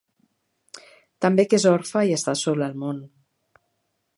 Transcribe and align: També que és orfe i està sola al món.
També 1.25 1.45
que 1.51 1.57
és 1.59 1.67
orfe 1.73 2.03
i 2.07 2.15
està 2.17 2.35
sola 2.45 2.71
al 2.71 2.75
món. 2.85 3.03